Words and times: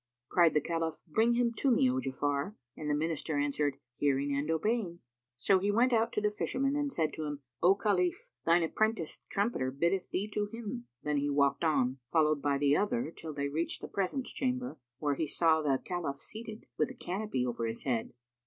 Cried 0.29 0.55
the 0.55 0.61
Caliph, 0.61 1.03
"Bring 1.07 1.33
him 1.33 1.53
to 1.57 1.69
me, 1.69 1.87
O 1.87 1.99
Ja'afar;" 1.99 2.55
and 2.75 2.89
the 2.89 2.95
Minister 2.95 3.37
answered, 3.37 3.77
"Hearing 3.97 4.35
and 4.35 4.49
obeying." 4.49 4.97
So 5.35 5.59
he 5.59 5.69
went 5.69 5.93
out 5.93 6.11
to 6.13 6.21
the 6.21 6.31
Fisherman 6.31 6.75
and 6.75 6.91
said 6.91 7.13
to 7.13 7.25
him, 7.25 7.43
"O 7.61 7.75
Khalif, 7.75 8.31
thine 8.43 8.63
apprentice 8.63 9.17
the 9.19 9.27
trumpeter 9.29 9.69
biddeth 9.69 10.09
thee 10.09 10.27
to 10.33 10.47
him;" 10.47 10.87
then 11.03 11.17
he 11.17 11.29
walked 11.29 11.63
on, 11.63 11.99
followed 12.11 12.41
by 12.41 12.57
the 12.57 12.75
other 12.75 13.11
till 13.15 13.31
they 13.31 13.47
reached 13.47 13.79
the 13.79 13.87
presence 13.87 14.33
chamber, 14.33 14.79
where 14.97 15.13
he 15.13 15.27
saw 15.27 15.61
the 15.61 15.77
Caliph 15.85 16.17
seated, 16.17 16.65
with 16.79 16.89
a 16.89 16.95
canopy 16.95 17.45
over 17.45 17.67
his 17.67 17.83
head. 17.83 18.13